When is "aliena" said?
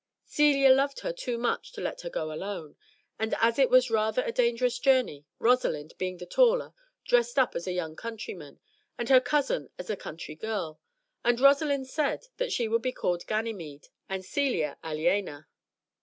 14.83-15.47